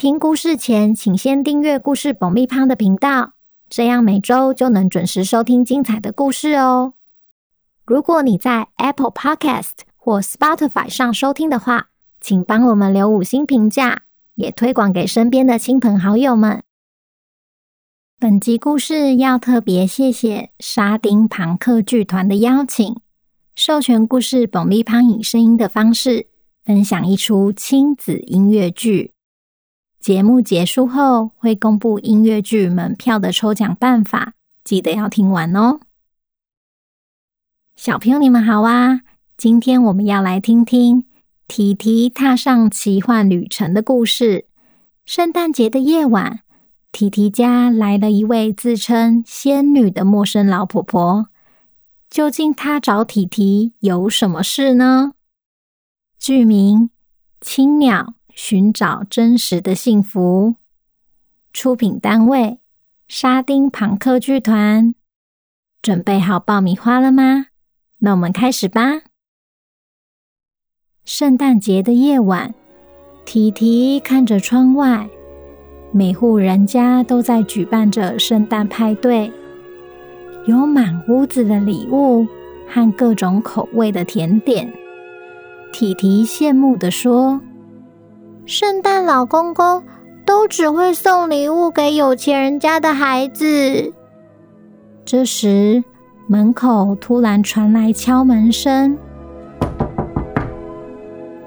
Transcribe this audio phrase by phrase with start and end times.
[0.00, 3.34] 听故事前，请先订阅故事爆米花的频道，
[3.68, 6.94] 这样每周就能准时收听精彩的故事哦。
[7.84, 14.04] 如果你在 Apple Podcast 或 Spotify 上收听的话，请帮我们留五星评价，
[14.36, 16.62] 也推广给身边的亲朋好友们。
[18.18, 22.96] 本集故事要特别谢谢沙丁庞克剧团的邀请，
[23.54, 26.28] 授权故事爆米花以声音的方式
[26.64, 29.12] 分享一出亲子音乐剧。
[30.00, 34.32] 节目结束后会公布音乐剧门票的抽奖办法，
[34.64, 35.80] 记得要听完哦。
[37.76, 39.02] 小朋友，你们好啊！
[39.36, 41.04] 今天我们要来听听
[41.46, 44.46] 提提踏上奇幻旅程的故事。
[45.04, 46.40] 圣诞节的夜晚，
[46.90, 51.28] 提提家来了一位自称仙女的陌生老婆婆。
[52.08, 55.12] 究竟她找提提有什么事呢？
[56.18, 56.84] 剧名
[57.42, 58.14] 《青鸟》。
[58.34, 60.56] 寻找真实的幸福。
[61.52, 62.58] 出品单位：
[63.08, 64.94] 沙丁庞克剧团。
[65.82, 67.46] 准备好爆米花了吗？
[67.98, 69.02] 那我们开始吧。
[71.04, 72.54] 圣诞节的夜晚，
[73.24, 75.08] 提提看着窗外，
[75.90, 79.32] 每户人家都在举办着圣诞派对，
[80.46, 82.26] 有满屋子的礼物
[82.68, 84.72] 和各种口味的甜点。
[85.72, 87.40] 提提羡慕地说。
[88.50, 89.80] 圣诞老公公
[90.26, 93.92] 都只会送礼物给有钱人家的孩子。
[95.04, 95.84] 这时，
[96.26, 98.98] 门口突然传来敲门声。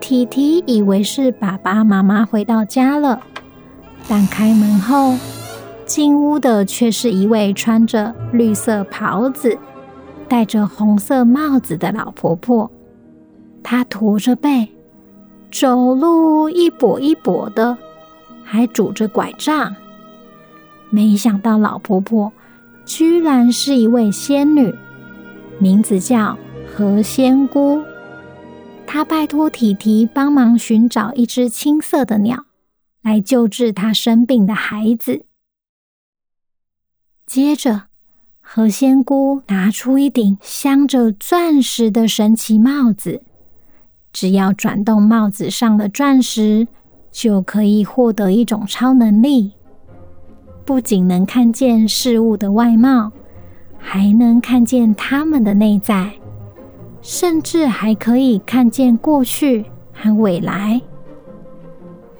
[0.00, 3.20] 提提以为是爸爸妈妈回到家了，
[4.08, 5.12] 但开门后，
[5.84, 9.58] 进屋的却是一位穿着绿色袍子、
[10.26, 12.70] 戴着红色帽子的老婆婆。
[13.62, 14.72] 她驼着背。
[15.58, 17.78] 走路一跛一跛的，
[18.44, 19.74] 还拄着拐杖。
[20.90, 22.30] 没想到老婆婆
[22.84, 24.74] 居然是一位仙女，
[25.58, 26.36] 名字叫
[26.66, 27.82] 何仙姑。
[28.86, 32.44] 她拜托提提帮忙寻找一只青色的鸟，
[33.02, 35.24] 来救治她生病的孩子。
[37.24, 37.84] 接着，
[38.42, 43.22] 何仙姑拿出一顶镶着钻石的神奇帽子。
[44.16, 46.66] 只要转动帽子上的钻石，
[47.12, 49.52] 就可以获得一种超能力，
[50.64, 53.12] 不仅能看见事物的外貌，
[53.76, 56.12] 还能看见它们的内在，
[57.02, 60.80] 甚至还可以看见过去和未来。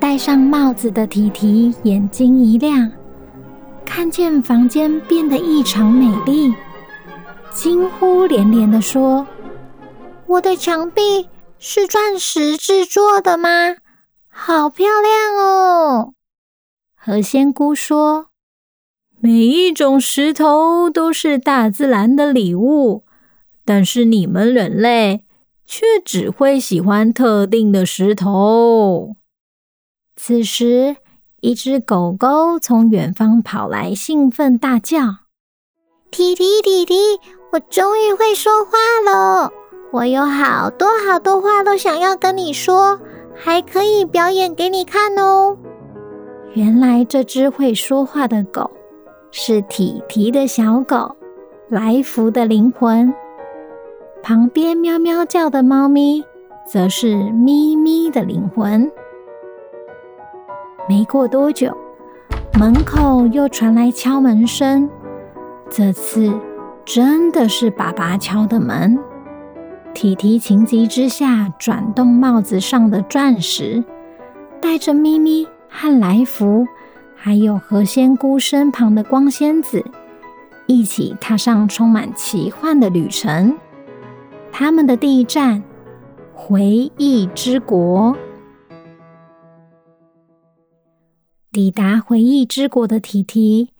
[0.00, 2.90] 戴上帽子的提提眼睛一亮，
[3.84, 6.54] 看见房间变得异常美丽，
[7.50, 9.26] 惊呼连连地说
[10.26, 11.28] ：“我的墙壁！”
[11.64, 13.76] 是钻石制作的吗？
[14.28, 16.12] 好漂亮哦！
[16.96, 18.26] 何仙姑说
[19.22, 23.04] ：“每一种石头都是大自然的礼物，
[23.64, 25.24] 但是你们人类
[25.64, 29.14] 却只会喜欢特定的石头。”
[30.18, 30.96] 此时，
[31.42, 34.98] 一只狗狗从远方跑来，兴奋大叫
[36.10, 36.94] ：“提提提提，
[37.52, 38.72] 我终于会说话
[39.08, 39.52] 了！”
[39.92, 42.98] 我有好多好多话都想要跟你说，
[43.34, 45.58] 还可以表演给你看哦。
[46.54, 48.70] 原来这只会说话的狗
[49.30, 51.14] 是体提的小狗，
[51.68, 53.12] 来福的灵魂。
[54.22, 56.24] 旁边喵喵叫的猫咪
[56.66, 58.90] 则是咪咪的灵魂。
[60.88, 61.70] 没过多久，
[62.58, 64.88] 门口又传来敲门声，
[65.68, 66.32] 这次
[66.82, 68.98] 真的是爸爸敲的门。
[69.94, 73.84] 提提情急之下，转动帽子上的钻石，
[74.60, 76.66] 带着咪咪和来福，
[77.14, 79.84] 还有何仙姑身旁的光仙子，
[80.66, 83.56] 一起踏上充满奇幻的旅程。
[84.50, 85.62] 他们的第一站，
[86.32, 88.16] 回忆之国。
[91.52, 93.70] 抵达回忆之国的提提，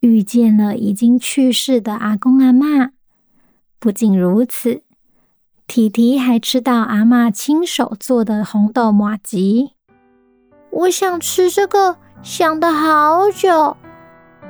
[0.00, 2.90] 遇见了已经去世的阿公阿嬷。
[3.78, 4.82] 不仅如此。
[5.70, 9.70] 提提还吃到阿嬷亲手做的红豆麻吉，
[10.70, 13.76] 我想吃这个，想得好久。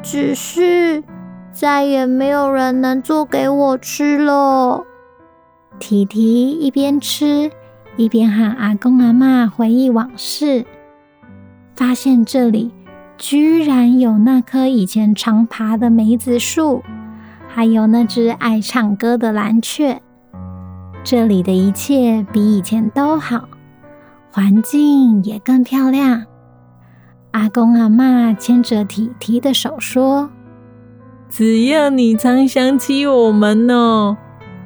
[0.03, 1.05] 只是
[1.53, 4.83] 再也没有人能做给我吃了。
[5.79, 7.51] 提提一边吃，
[7.99, 10.65] 一边和阿公阿嬷回忆往事，
[11.77, 12.71] 发现这里
[13.19, 16.83] 居然有那棵以前常爬的梅子树，
[17.47, 20.01] 还有那只爱唱歌的蓝雀。
[21.03, 23.49] 这里的一切比以前都好，
[24.33, 26.25] 环境也更漂亮。
[27.33, 30.31] 阿公阿妈牵着提提的手说
[31.31, 34.17] ：“只要你常想起我们哦。”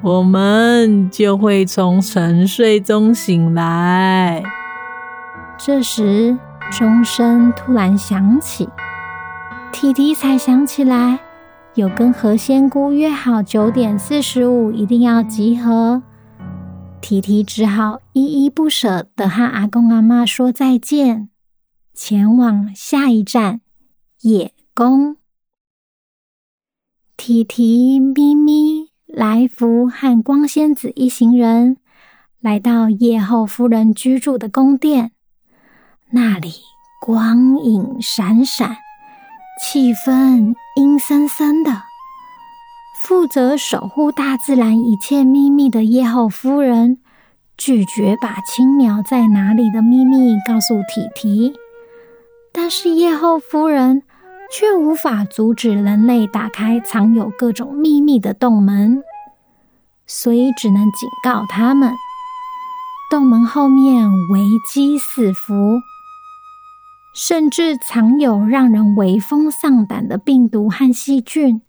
[0.03, 4.43] 我们就会从沉睡中醒来。
[5.57, 6.37] 这时，
[6.69, 8.69] 钟声突然响起，
[9.71, 11.17] 提提才想起来，
[11.73, 16.03] 有跟何仙姑约好九点四十五一定要集合。
[17.07, 21.29] 提提只好依依不舍地和阿公阿嬷说再见，
[21.93, 23.61] 前往下一站
[24.21, 25.17] 野宫。
[27.15, 28.89] 提提咪咪。
[29.05, 31.77] 来福和光仙子一行人
[32.39, 35.11] 来到叶后夫人居住的宫殿，
[36.09, 36.53] 那里
[36.99, 38.77] 光影闪闪，
[39.61, 41.83] 气氛阴森森的。
[43.03, 46.97] 负责守护大自然一切秘密的叶后夫人
[47.57, 51.53] 拒绝把青鸟在哪里的秘密告诉提提，
[52.51, 54.03] 但是叶后夫人。
[54.51, 59.01] 却无法阻止人类打开藏有各种秘密的洞门，
[60.05, 61.91] 所以只能警告他们：
[63.09, 64.39] 洞门后面危
[64.71, 65.53] 机四伏，
[67.15, 71.63] 甚至藏有让人闻风丧胆的病毒和细菌。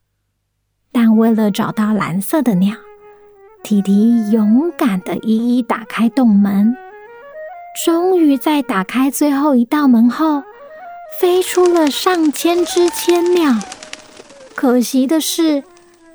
[0.96, 2.74] 但为了找到蓝色的鸟，
[3.62, 6.74] 提提勇敢的一一打开洞门，
[7.84, 10.42] 终于在打开最后一道门后。
[11.20, 13.52] 飞出了上千只千鸟，
[14.54, 15.62] 可惜的是，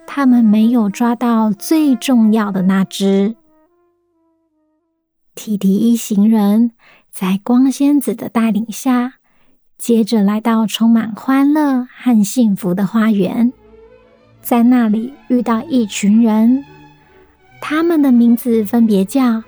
[0.08, 3.36] 他们没有抓到最重要的那只。
[5.36, 6.72] 提提一行人
[7.12, 9.14] 在光仙子的带领下，
[9.78, 13.54] 接着来到充满欢乐和幸福的花园，
[14.42, 16.66] 在那里遇到一群人，
[17.62, 19.44] 他们的名字分别叫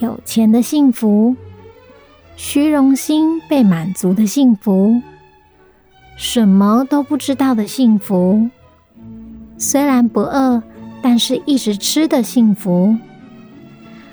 [0.00, 1.34] 有钱的幸福。
[2.36, 5.00] 虚荣心被满足的幸福，
[6.18, 8.46] 什么都不知道的幸福，
[9.56, 10.62] 虽然不饿，
[11.00, 12.94] 但是一直吃的幸福，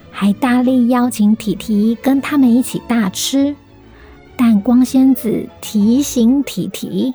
[0.10, 3.54] 还大力邀请提提跟他们一起大吃，
[4.38, 7.14] 但光仙子提醒提提，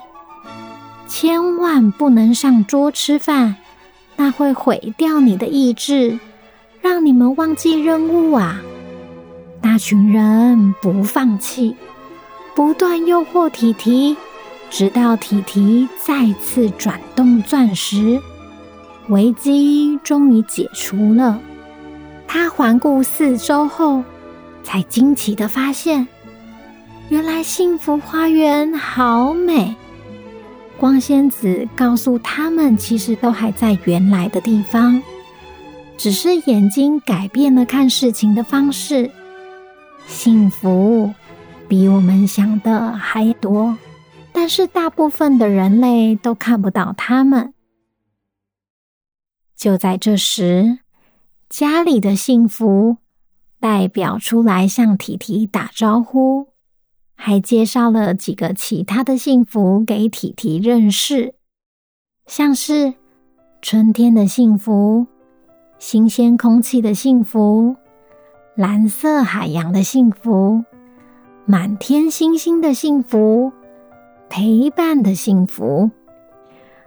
[1.08, 3.56] 千万不能上桌吃饭，
[4.14, 6.18] 那会毁掉你的意志，
[6.82, 8.60] 让你们忘记任务啊！
[9.62, 11.74] 那群人不放弃，
[12.54, 14.16] 不断诱惑提提，
[14.68, 18.20] 直到提提再次转动钻石，
[19.08, 21.40] 危机终于解除了。
[22.26, 24.04] 他环顾四周后，
[24.62, 26.06] 才惊奇的发现，
[27.08, 29.74] 原来幸福花园好美。
[30.78, 35.02] 光仙子告诉他们，其实都还在原来的地方，
[35.96, 39.10] 只是眼睛改变了看事情的方式。
[40.06, 41.12] 幸福
[41.66, 43.76] 比我们想的还多，
[44.32, 47.52] 但是大部分的人类都看不到他们。
[49.56, 50.78] 就在这时，
[51.48, 52.98] 家里的幸福
[53.58, 56.50] 代表出来向提提打招呼，
[57.20, 61.34] 还介绍了几个其他的幸福给提提认识，
[62.26, 62.94] 像是
[63.60, 65.08] 春天的幸福、
[65.78, 67.74] 新鲜空气的幸福。
[68.54, 70.64] 蓝色海洋的幸福，
[71.44, 73.52] 满天星星的幸福，
[74.28, 75.90] 陪伴的幸福，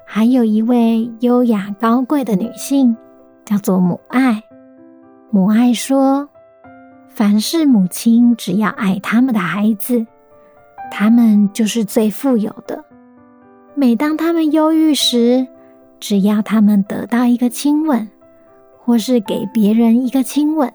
[0.05, 2.95] 还有一位优雅高贵的女性，
[3.45, 4.41] 叫做母爱。
[5.29, 6.27] 母爱说
[7.07, 10.05] ：“凡是母亲只要爱他们的孩子，
[10.91, 12.83] 他们就是最富有的。
[13.73, 15.47] 每当他们忧郁时，
[15.99, 18.07] 只要他们得到一个亲吻，
[18.83, 20.71] 或是给别人一个亲吻。”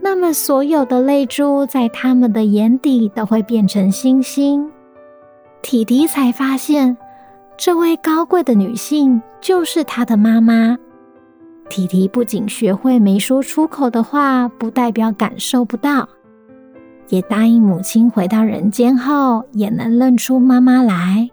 [0.00, 4.70] 那么，所有的泪珠在他们的眼底都会变成星星。
[5.62, 6.96] 提提才发现，
[7.56, 10.78] 这位高贵的女性就是她的妈妈。
[11.68, 16.08] 提提不仅学会没说出口的话，不代表感受不到，
[17.08, 21.30] 也答应母亲回到人间后也能认出妈妈来。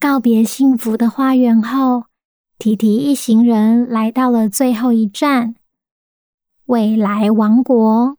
[0.00, 2.04] 告别幸福的花园后，
[2.58, 5.54] 提提一行人来到了最后一站。
[6.66, 8.16] 未来王国，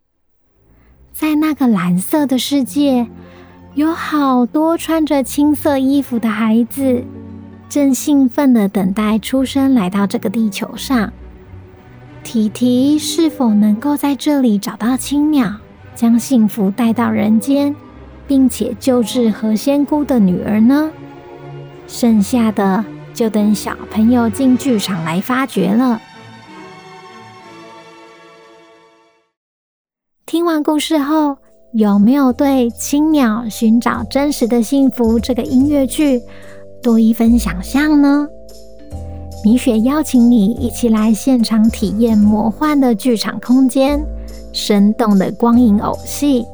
[1.12, 3.08] 在那个蓝色的世界，
[3.76, 7.04] 有好多穿着青色衣服的孩子，
[7.70, 11.14] 正兴奋地等待出生来到这个地球上。
[12.24, 15.52] 提提是否能够在这里找到青鸟，
[15.96, 17.76] 将幸福带到人间，
[18.28, 20.92] 并且救治何仙姑的女儿呢？
[21.88, 26.00] 剩下的就等小朋友进剧场来发掘了。
[30.28, 31.38] 听完故事后，
[31.74, 36.22] 有没有对《青鸟寻找真实的幸福》这个音乐剧
[36.84, 38.28] 多一分想象呢？
[39.44, 44.04] 米雪邀请你一起来现场体验魔幻的剧场空间、
[44.52, 46.46] 生动的光影偶戏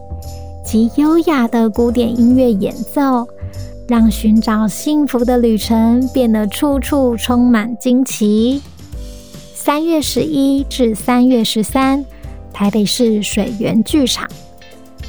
[0.63, 3.27] 及优雅的古典音乐演奏，
[3.87, 8.61] 让寻找幸福的旅程变得处处充满惊奇。
[9.53, 12.05] 三月十一至三月十三。
[12.53, 14.25] 台北市水源剧场，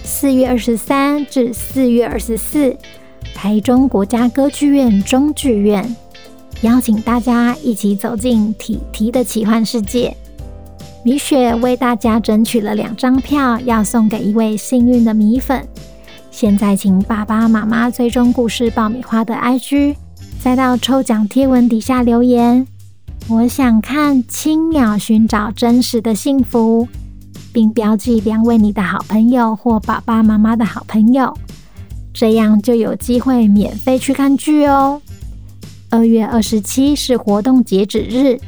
[0.03, 2.77] 四月二十三至四月二十四，
[3.37, 5.95] 台中国家歌剧院中剧院，
[6.63, 10.17] 邀请大家一起走进提提的奇幻世界。
[11.05, 15.67] 米雪为大家争取了两张票，要送给一位幸运的米粉。
[16.31, 19.95] 现在请爸爸妈妈追踪故事爆米花的 IG，
[20.41, 22.67] 再到抽奖贴文底下留言。
[23.29, 26.87] 我想看青鸟寻找真实的幸福。
[27.53, 31.33] 并标记两位你的好朋友或爸爸妈妈的好朋友，
[32.13, 35.01] 这样就有机会免费去看剧哦。
[35.97, 38.39] 二月二十七是活动截止日，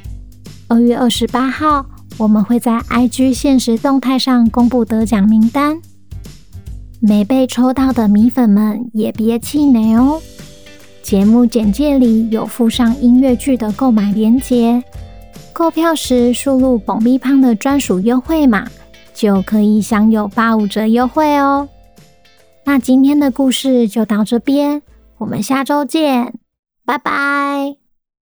[0.67, 1.87] 二月二十八号
[2.19, 5.81] 我们会在 IG 限时动态上公布得奖名单。
[7.01, 10.21] 没被抽到的米粉们也别气馁哦。
[11.03, 14.85] 节目简介里有附上音乐剧的购买链接，
[15.55, 18.69] 购票时输入“爆米花”的专属优惠码。
[19.15, 21.67] 就可以享有八五折优惠哦。
[22.65, 24.83] 那今天的故事就到这边，
[25.17, 26.35] 我们下周见，
[26.89, 27.88] 拜拜。